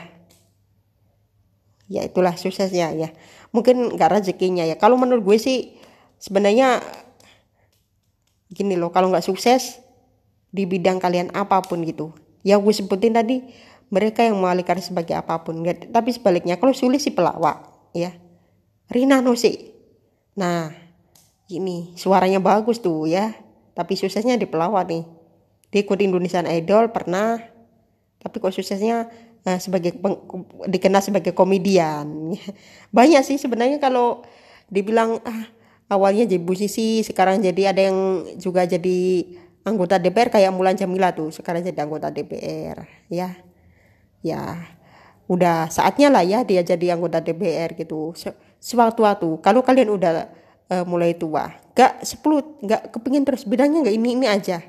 [1.89, 3.09] Ya itulah suksesnya ya.
[3.53, 4.77] Mungkin nggak rezekinya ya.
[4.77, 5.77] Kalau menurut gue sih
[6.21, 6.81] sebenarnya
[8.53, 9.83] gini loh kalau nggak sukses
[10.55, 12.13] di bidang kalian apa pun gitu.
[12.45, 13.41] Yang gue sebutin tadi
[13.93, 15.61] mereka yang mengalihkan sebagai apa pun
[15.93, 16.57] tapi sebaliknya.
[16.61, 18.13] Kalau sulit sih pelawak ya.
[18.89, 19.74] Rina Nose
[20.35, 20.75] nah
[21.47, 23.35] ini suaranya bagus tuh ya
[23.75, 25.05] tapi suksesnya di pelawak nih.
[25.75, 27.43] Dia ikut Indonesian Idol pernah
[28.23, 29.11] tapi kok suksesnya
[29.45, 29.99] uh, sebagai
[30.71, 32.33] dikenal sebagai komedian.
[32.97, 34.23] Banyak sih sebenarnya kalau
[34.71, 35.51] dibilang ah
[35.91, 37.99] awalnya jadi musisi sekarang jadi ada yang
[38.41, 39.29] juga jadi
[39.67, 43.35] anggota DPR kayak Mulan Jamila tuh sekarang jadi anggota DPR ya.
[44.25, 44.71] Ya
[45.29, 48.13] udah saatnya lah ya dia jadi anggota DPR gitu
[48.65, 49.45] sewaktu-waktu.
[49.45, 50.33] Kalau kalian udah
[50.73, 54.63] uh, mulai tua gak sepuluh gak kepingin terus bidangnya gak ini ini aja.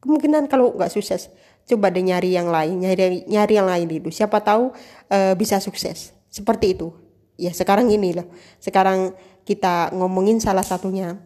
[0.00, 1.28] Kemungkinan kalau gak sukses
[1.64, 4.72] coba deh nyari yang lain nyari nyari yang lain itu siapa tahu
[5.12, 6.16] uh, bisa sukses.
[6.32, 6.94] Seperti itu.
[7.34, 8.30] Ya sekarang ini loh.
[8.62, 9.12] Sekarang
[9.44, 11.18] kita ngomongin salah satunya.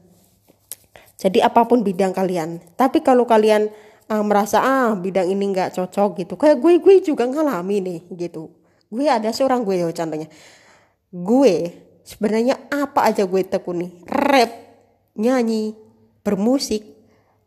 [1.19, 2.63] Jadi apa pun bidang kalian.
[2.79, 3.69] Tapi kalau kalian
[4.09, 6.35] uh, merasa ah bidang ini nggak cocok gitu.
[6.39, 8.53] Kayak gue gue juga ngalami nih gitu.
[8.89, 10.29] Gue ada seorang gue ya contohnya.
[11.13, 14.01] Gue sebenarnya apa aja gue tekuni?
[14.09, 14.49] Rap
[15.21, 15.77] nyanyi
[16.25, 16.81] bermusik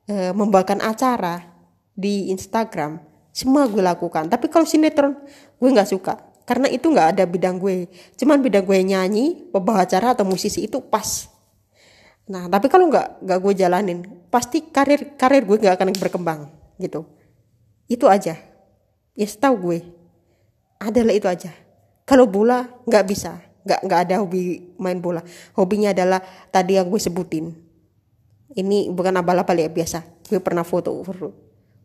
[0.05, 1.41] e, membawakan acara
[1.97, 3.01] di Instagram.
[3.33, 4.29] Semua gue lakukan.
[4.29, 5.17] Tapi kalau sinetron
[5.57, 6.13] gue nggak suka.
[6.45, 7.89] Karena itu nggak ada bidang gue.
[8.21, 11.25] Cuman bidang gue nyanyi pembawa acara atau musisi itu pas.
[12.29, 16.39] Nah tapi kalau nggak nggak gue jalanin pasti karir karir gue nggak akan berkembang
[16.77, 17.07] gitu.
[17.89, 18.37] Itu aja.
[19.17, 19.79] Ya tahu gue.
[20.81, 21.49] Adalah itu aja.
[22.05, 25.21] Kalau bola nggak bisa nggak nggak ada hobi main bola.
[25.53, 27.53] Hobinya adalah tadi yang gue sebutin.
[28.51, 30.03] Ini bukan abal-abal ya biasa.
[30.27, 30.91] Gue pernah foto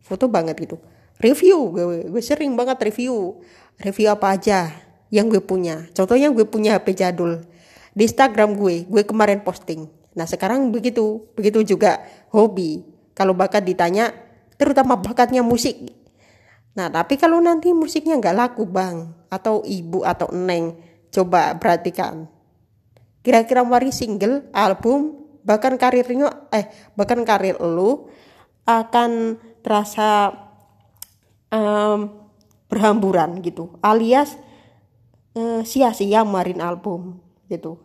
[0.03, 0.77] foto, banget gitu.
[1.17, 3.41] Review gue gue sering banget review.
[3.81, 4.73] Review apa aja
[5.13, 5.87] yang gue punya.
[5.93, 7.45] Contohnya gue punya HP jadul.
[7.93, 9.89] Di Instagram gue gue kemarin posting.
[10.17, 12.01] Nah sekarang begitu begitu juga
[12.33, 12.85] hobi.
[13.13, 14.13] Kalau bakat ditanya
[14.57, 15.77] terutama bakatnya musik.
[16.77, 20.77] Nah tapi kalau nanti musiknya nggak laku bang atau ibu atau neng
[21.17, 22.29] coba perhatikan.
[23.25, 28.11] Kira-kira mari single album bahkan karirnya eh bahkan karir lu
[28.67, 30.35] akan terasa
[31.49, 32.11] um,
[32.67, 34.35] berhamburan gitu alias
[35.39, 37.79] uh, sia-sia marin album gitu.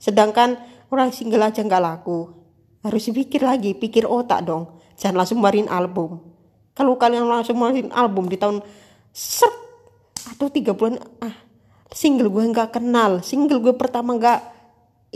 [0.00, 0.56] Sedangkan
[0.88, 2.32] orang single aja nggak laku.
[2.80, 4.80] Harus pikir lagi pikir otak dong.
[4.96, 6.20] Jangan langsung marin album.
[6.72, 8.60] Kalau kalian langsung marin album di tahun
[9.12, 9.52] ser
[10.36, 11.45] atau tiga bulan ah
[11.96, 13.24] single gue nggak kenal.
[13.24, 14.40] Single gue pertama nggak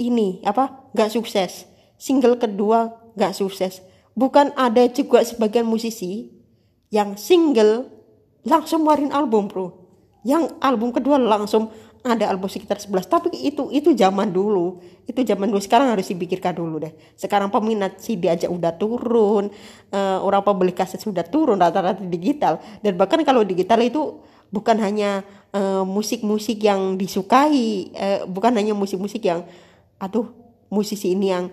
[0.01, 1.69] ini apa nggak sukses.
[2.01, 3.85] Single kedua nggak sukses.
[4.17, 6.33] Bukan ada juga sebagian musisi
[6.89, 7.93] yang single
[8.49, 9.69] langsung ngeluarin album bro.
[10.25, 11.69] Yang album kedua langsung
[12.01, 14.81] ada album sekitar 11 tapi itu itu zaman dulu.
[15.05, 15.61] Itu zaman dulu.
[15.61, 16.97] Sekarang harus dipikirkan dulu deh.
[17.13, 19.53] Sekarang peminat CD aja udah turun
[19.93, 22.57] uh, orang pembeli kaset sudah turun rata-rata digital.
[22.81, 24.17] Dan bahkan kalau digital itu
[24.51, 29.43] bukan hanya Eh, musik-musik uh, yang disukai uh, bukan hanya musik-musik yang
[29.99, 30.31] aduh
[30.71, 31.51] musisi ini yang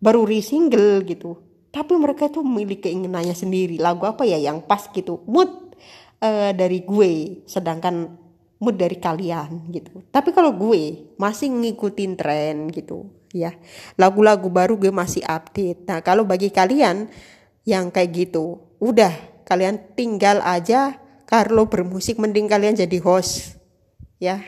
[0.00, 1.36] baru re single gitu.
[1.68, 3.76] Tapi mereka itu memiliki keinginannya sendiri.
[3.76, 5.20] Lagu apa ya yang pas gitu?
[5.28, 5.52] Mood
[6.24, 8.16] uh, dari gue sedangkan
[8.56, 10.00] mood dari kalian gitu.
[10.08, 13.52] Tapi kalau gue masih ngikutin tren gitu ya.
[14.00, 15.84] Lagu-lagu baru gue masih update.
[15.84, 17.12] Nah kalau bagi kalian
[17.68, 19.12] yang kayak gitu udah
[19.44, 23.58] kalian tinggal aja kalau bermusik mending kalian jadi host.
[24.22, 24.40] Ya.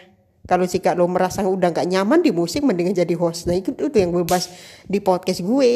[0.48, 3.44] Kalau jika lo merasa udah nggak nyaman di musik mending jadi host.
[3.44, 4.48] Nah itu, itu yang gue bahas
[4.88, 5.72] di podcast gue.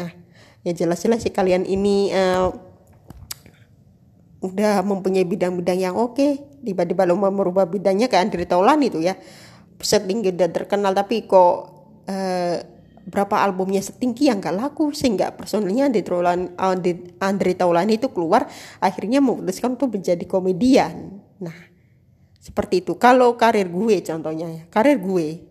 [0.00, 0.10] Nah
[0.64, 2.48] ya jelas-jelas sih kalian ini uh,
[4.40, 6.40] udah mempunyai bidang-bidang yang oke.
[6.64, 9.18] Tiba-tiba lo mau merubah bidangnya ke Andri Taulan itu ya.
[9.76, 11.52] Setinggi udah terkenal tapi kok
[12.08, 12.56] uh,
[13.04, 16.46] berapa albumnya setinggi yang gak laku sehingga personilnya Andre Taulani,
[17.20, 18.48] Andre Taulani itu keluar
[18.80, 21.20] akhirnya memutuskan untuk menjadi komedian.
[21.40, 21.56] Nah
[22.40, 22.96] seperti itu.
[22.96, 25.44] Kalau karir gue contohnya ya karir gue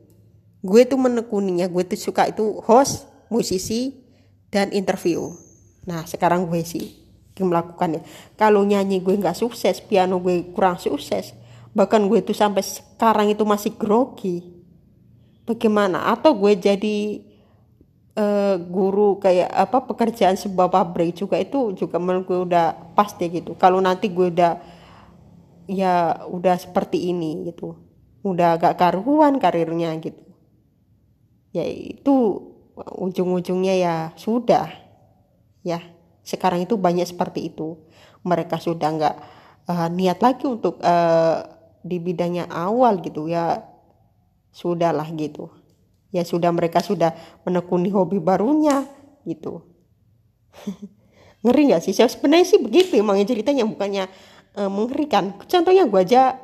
[0.63, 4.01] gue tuh menekuninya gue tuh suka itu host musisi
[4.49, 5.33] dan interview.
[5.85, 7.05] Nah sekarang gue sih
[7.37, 8.01] melakukannya.
[8.37, 11.37] Kalau nyanyi gue nggak sukses piano gue kurang sukses
[11.73, 14.53] bahkan gue tuh sampai sekarang itu masih grogi.
[15.43, 16.07] Bagaimana?
[16.07, 17.19] Atau gue jadi
[18.17, 23.57] uh, guru kayak apa pekerjaan sebuah pabrik juga itu juga menurut gue udah pasti gitu.
[23.57, 24.53] Kalau nanti gue udah
[25.69, 27.77] ya udah seperti ini gitu.
[28.23, 30.23] Udah agak karuan karirnya gitu.
[31.53, 32.15] Ya itu
[32.77, 34.71] ujung-ujungnya ya sudah.
[35.61, 35.83] Ya
[36.23, 37.77] sekarang itu banyak seperti itu.
[38.23, 39.15] Mereka sudah nggak
[39.67, 41.43] uh, niat lagi untuk uh,
[41.83, 43.27] di bidangnya awal gitu.
[43.27, 43.67] Ya
[44.53, 45.62] sudahlah gitu
[46.13, 48.85] ya sudah mereka sudah menekuni hobi barunya
[49.25, 49.65] gitu.
[51.43, 51.97] Ngeri nggak sih?
[51.97, 54.05] Sebenarnya sih begitu emang ceritanya bukannya
[54.55, 55.33] uh, mengerikan.
[55.43, 56.37] Contohnya gue aja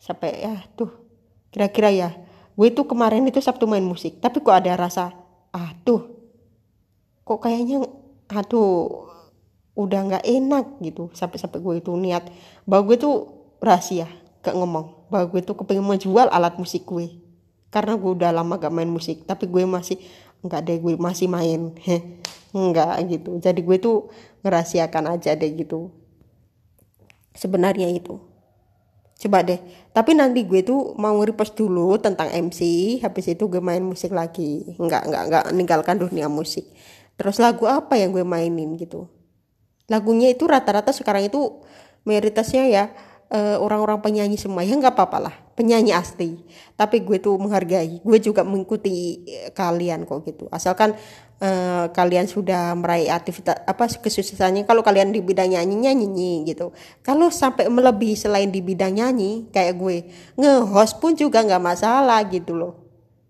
[0.00, 0.90] sampai ya tuh
[1.52, 2.10] kira-kira ya
[2.56, 5.14] gue itu kemarin itu sabtu main musik tapi kok ada rasa
[5.54, 6.10] aduh
[7.22, 7.86] kok kayaknya
[8.26, 9.12] aduh
[9.72, 11.08] udah nggak enak gitu.
[11.16, 12.28] Sampai sampai gue itu niat.
[12.68, 13.14] Bahwa gue tuh
[13.60, 14.08] rahasia
[14.44, 15.08] gak ngomong.
[15.08, 17.21] Bahwa gue tuh kepengen menjual alat musik gue
[17.72, 19.96] karena gue udah lama gak main musik tapi gue masih
[20.42, 21.72] nggak deh gue masih main.
[22.52, 23.40] Nggak gitu.
[23.40, 24.12] Jadi gue tuh
[24.44, 25.88] ngerahasiakan aja deh gitu.
[27.32, 28.20] Sebenarnya itu.
[29.22, 29.56] Coba deh.
[29.94, 32.60] Tapi nanti gue tuh mau repost dulu tentang MC
[33.00, 34.76] habis itu gue main musik lagi.
[34.76, 36.68] Nggak nggak nggak meninggalkan dunia musik.
[37.16, 39.08] Terus lagu apa yang gue mainin gitu?
[39.88, 41.62] Lagunya itu rata-rata sekarang itu
[42.04, 42.84] mayoritasnya ya
[43.32, 44.66] eh, orang-orang penyanyi semua.
[44.66, 46.40] Ya nggak apa-apa lah penyanyi asli.
[46.74, 48.00] Tapi gue tuh menghargai.
[48.00, 50.48] Gue juga mengikuti eh, kalian kok gitu.
[50.48, 50.96] Asalkan
[51.40, 54.64] uh, kalian sudah meraih aktivitas apa kesuksesannya.
[54.64, 56.72] Kalau kalian di bidang nyanyi nyanyi gitu.
[57.04, 59.96] Kalau sampai melebihi selain di bidang nyanyi kayak gue
[60.40, 62.74] nge-host pun juga nggak masalah gitu loh.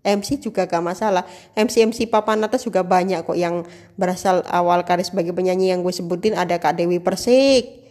[0.02, 1.22] MC juga gak masalah.
[1.54, 3.62] MC MC papan atas juga banyak kok yang
[3.94, 5.70] berasal awal karir sebagai penyanyi.
[5.70, 7.82] Yang gue sebutin ada Kak Dewi Persik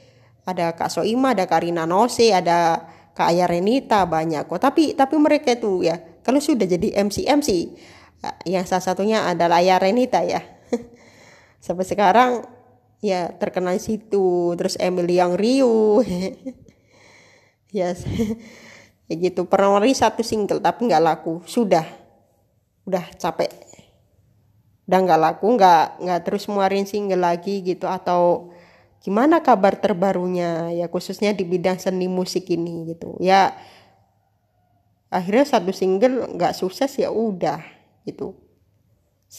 [0.46, 4.60] ada Kak Soima, ada Karina Nose, ada Kak Aya Renita banyak kok.
[4.60, 7.50] Tapi tapi mereka itu ya kalau sudah jadi MC MC
[8.46, 10.42] yang salah satunya adalah Aya Renita ya.
[11.66, 12.46] Sampai sekarang
[13.02, 14.54] ya terkenal situ.
[14.56, 16.06] Terus Emily yang Rio.
[17.76, 18.06] yes
[19.10, 19.50] ya gitu.
[19.50, 21.42] Pernah satu single tapi nggak laku.
[21.50, 21.86] Sudah.
[22.86, 23.50] Udah capek.
[24.86, 27.90] Udah nggak laku nggak nggak terus muarin single lagi gitu.
[27.90, 28.51] Atau
[29.02, 30.70] gimana kabar terbarunya?
[30.72, 33.18] Ya khususnya di bidang seni musik ini gitu.
[33.18, 33.58] Ya
[35.12, 37.60] akhirnya satu single nggak sukses ya udah
[38.06, 38.38] gitu.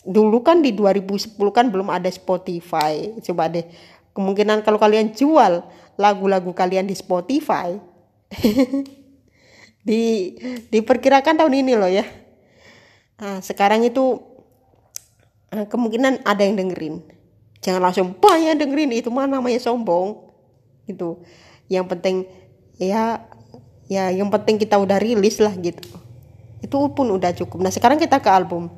[0.03, 3.15] Dulu kan di 2010 kan belum ada Spotify.
[3.23, 3.65] Coba deh
[4.13, 5.65] kemungkinan kalau kalian jual
[5.97, 7.77] lagu-lagu kalian di Spotify
[9.89, 10.35] di
[10.69, 12.05] diperkirakan tahun ini loh ya.
[13.23, 14.19] Nah, sekarang itu
[15.55, 17.22] eh, kemungkinan ada yang dengerin
[17.63, 20.29] jangan langsung banyak dengerin itu mana namanya sombong.
[20.85, 21.23] Gitu.
[21.71, 22.17] Yang penting
[22.77, 23.23] ya
[23.87, 25.87] ya yang penting kita udah rilis lah gitu.
[26.61, 27.63] Itu pun udah cukup.
[27.63, 28.69] Nah sekarang kita ke album.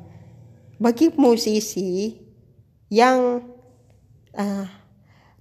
[0.77, 2.13] Bagi musisi
[2.93, 3.41] yang
[4.37, 4.67] uh,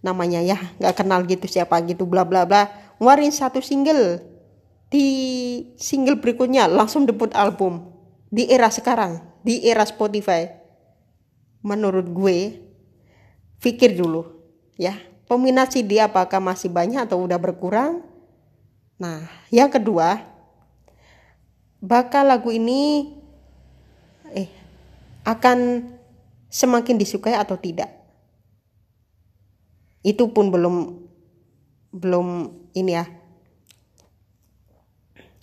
[0.00, 4.24] namanya ya nggak kenal gitu siapa gitu bla bla bla ngeluarin satu single.
[4.88, 5.07] Di
[5.76, 7.92] single berikutnya langsung debut album.
[8.33, 10.48] Di era sekarang di era Spotify.
[11.61, 12.63] Menurut gue
[13.64, 14.29] pikir dulu
[14.77, 18.05] ya peminat CD apakah masih banyak atau udah berkurang
[19.00, 20.20] nah yang kedua
[21.81, 23.12] bakal lagu ini
[24.37, 24.48] eh
[25.24, 25.88] akan
[26.55, 27.90] semakin disukai atau tidak.
[30.07, 31.03] Itu pun belum
[31.90, 32.29] belum
[32.79, 33.05] ini ya.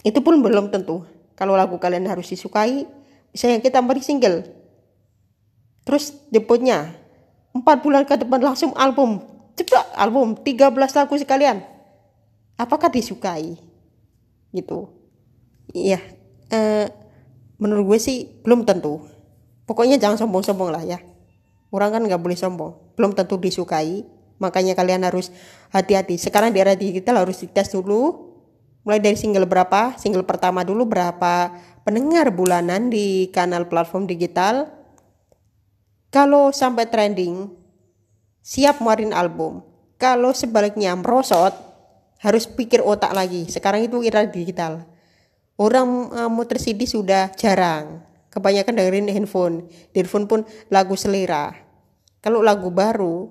[0.07, 1.03] Itu pun belum tentu.
[1.35, 2.87] Kalau lagu kalian harus disukai,
[3.33, 4.47] misalnya kita beri single.
[5.83, 7.00] Terus debutnya
[7.51, 9.23] 4 bulan ke depan langsung album.
[9.55, 11.63] Cepat album 13 lagu sekalian.
[12.55, 13.59] Apakah disukai?
[14.51, 14.79] Gitu.
[15.71, 15.99] Iya,
[16.51, 16.87] eh,
[17.61, 19.05] menurut gue sih belum tentu
[19.69, 20.97] pokoknya jangan sombong-sombong lah ya
[21.69, 24.01] orang kan nggak boleh sombong belum tentu disukai
[24.41, 25.29] makanya kalian harus
[25.69, 28.33] hati-hati sekarang di era digital harus dites dulu
[28.81, 31.53] mulai dari single berapa single pertama dulu berapa
[31.85, 34.73] pendengar bulanan di kanal platform digital
[36.11, 37.47] kalau sampai trending
[38.43, 39.63] siap muarin album.
[39.95, 41.55] Kalau sebaliknya merosot
[42.19, 43.47] harus pikir otak lagi.
[43.47, 44.83] Sekarang itu era digital.
[45.55, 48.03] Orang uh, muter CD sudah jarang.
[48.27, 49.71] Kebanyakan dengerin handphone.
[49.93, 51.53] Di handphone pun lagu selera.
[52.19, 53.29] Kalau lagu baru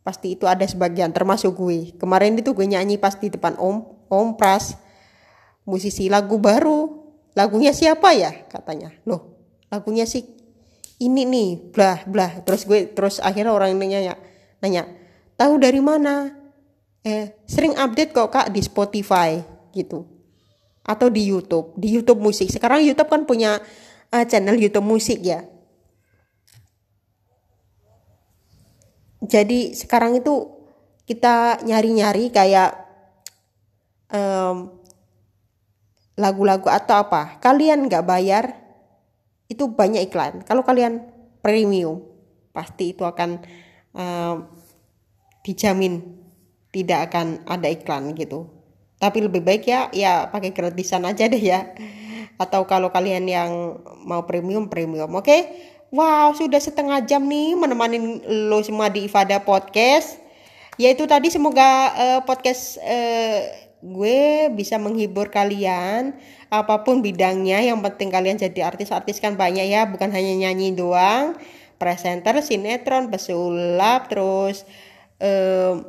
[0.00, 1.94] pasti itu ada sebagian termasuk gue.
[2.00, 4.74] Kemarin itu gue nyanyi pas di depan om om pras
[5.68, 6.98] musisi lagu baru.
[7.36, 8.32] Lagunya siapa ya?
[8.48, 8.96] Katanya.
[9.04, 9.30] Loh
[9.70, 10.39] lagunya sih
[11.00, 12.44] ini nih blah blah.
[12.44, 14.14] Terus gue terus akhirnya orang ini nanya
[14.60, 14.84] nanya
[15.34, 16.36] tahu dari mana?
[17.00, 19.40] Eh sering update kok kak di Spotify
[19.72, 20.04] gitu.
[20.84, 23.56] Atau di YouTube di YouTube musik sekarang YouTube kan punya
[24.12, 25.42] uh, channel YouTube musik ya.
[29.20, 30.48] Jadi sekarang itu
[31.04, 32.70] kita nyari-nyari kayak
[36.18, 37.38] lagu-lagu um, atau apa.
[37.38, 38.44] Kalian nggak bayar
[39.50, 40.46] itu banyak iklan.
[40.46, 41.02] Kalau kalian
[41.42, 42.06] premium
[42.54, 43.42] pasti itu akan
[43.90, 44.46] um,
[45.42, 46.22] dijamin
[46.70, 48.46] tidak akan ada iklan gitu.
[49.02, 51.74] Tapi lebih baik ya ya pakai gratisan aja deh ya.
[52.38, 53.50] Atau kalau kalian yang
[54.06, 55.26] mau premium premium oke?
[55.26, 55.40] Okay?
[55.90, 60.16] wow sudah setengah jam nih menemani lo semua di Ifada podcast.
[60.80, 63.40] Yaitu tadi semoga uh, podcast uh,
[63.80, 66.12] gue bisa menghibur kalian
[66.52, 67.64] apa pun bidangnya.
[67.64, 69.88] Yang penting kalian jadi artis-artis kan banyak ya.
[69.88, 71.36] Bukan hanya nyanyi doang.
[71.80, 74.68] Presenter sinetron pesulap terus
[75.24, 75.80] uh,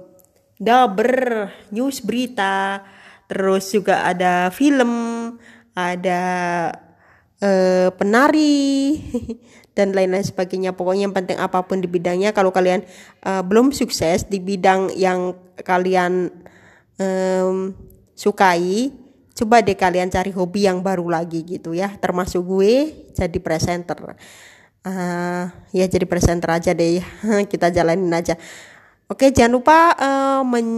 [0.56, 2.88] daber news berita.
[3.28, 4.92] Terus juga ada film
[5.76, 6.24] ada
[7.44, 9.00] uh, penari
[9.78, 10.76] dan lain-lain sebagainya.
[10.76, 12.32] Pokoknya yang penting apa pun di bidangnya.
[12.32, 12.88] Kalau kalian
[13.28, 16.32] uh, belum sukses di bidang yang kalian
[17.02, 17.74] um,
[18.14, 18.94] sukai
[19.34, 23.98] coba deh kalian cari hobi yang baru lagi gitu ya termasuk gue jadi presenter
[24.86, 27.02] uh, ya jadi presenter aja deh
[27.52, 28.38] kita jalanin aja
[29.10, 30.70] oke jangan lupa uh, men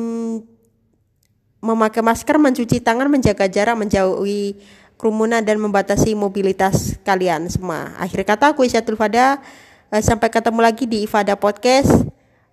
[1.64, 4.60] memakai masker, mencuci tangan, menjaga jarak, menjauhi
[5.00, 7.96] kerumunan dan membatasi mobilitas kalian semua.
[7.96, 9.40] Akhir kata aku Isyatul Fada
[9.88, 12.04] eh, sampai ketemu lagi di Ifada Podcast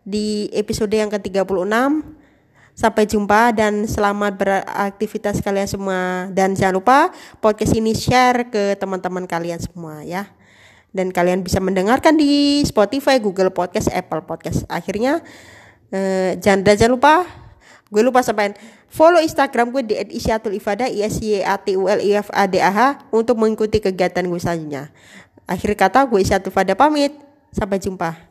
[0.06, 2.19] di episode yang ke-36.
[2.80, 6.98] Sampai jumpa dan selamat beraktivitas kalian semua dan jangan lupa
[7.36, 10.32] podcast ini share ke teman-teman kalian semua ya.
[10.88, 14.64] Dan kalian bisa mendengarkan di Spotify, Google Podcast, Apple Podcast.
[14.72, 15.20] Akhirnya
[15.92, 17.28] eh, jangan jangan lupa
[17.92, 18.56] gue lupa sampein
[18.88, 22.32] follow Instagram gue di @isyatul ifada i s y a t u l i f
[22.32, 22.80] a d a h
[23.12, 24.88] untuk mengikuti kegiatan gue selanjutnya.
[25.44, 27.12] Akhir kata gue Isyatul Fada pamit.
[27.52, 28.29] Sampai jumpa.